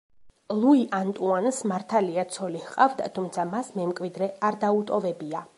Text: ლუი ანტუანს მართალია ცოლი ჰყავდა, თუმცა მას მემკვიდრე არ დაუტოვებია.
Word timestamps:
ლუი 0.61 0.79
ანტუანს 0.99 1.59
მართალია 1.73 2.25
ცოლი 2.37 2.63
ჰყავდა, 2.71 3.13
თუმცა 3.19 3.47
მას 3.55 3.73
მემკვიდრე 3.81 4.35
არ 4.51 4.63
დაუტოვებია. 4.67 5.49